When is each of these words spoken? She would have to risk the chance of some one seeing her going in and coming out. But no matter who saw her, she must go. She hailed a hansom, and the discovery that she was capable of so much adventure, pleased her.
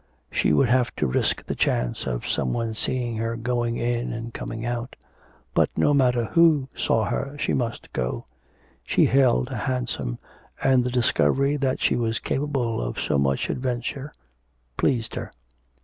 She 0.31 0.51
would 0.51 0.67
have 0.69 0.95
to 0.95 1.05
risk 1.05 1.45
the 1.45 1.53
chance 1.53 2.07
of 2.07 2.27
some 2.27 2.53
one 2.53 2.73
seeing 2.73 3.17
her 3.17 3.35
going 3.37 3.77
in 3.77 4.11
and 4.11 4.33
coming 4.33 4.65
out. 4.65 4.95
But 5.53 5.69
no 5.77 5.93
matter 5.93 6.25
who 6.25 6.69
saw 6.75 7.03
her, 7.05 7.35
she 7.37 7.53
must 7.53 7.93
go. 7.93 8.25
She 8.83 9.05
hailed 9.05 9.49
a 9.49 9.57
hansom, 9.57 10.17
and 10.63 10.83
the 10.83 10.89
discovery 10.89 11.55
that 11.57 11.79
she 11.81 11.95
was 11.95 12.17
capable 12.17 12.81
of 12.81 12.99
so 12.99 13.19
much 13.19 13.47
adventure, 13.47 14.11
pleased 14.75 15.13
her. 15.13 15.31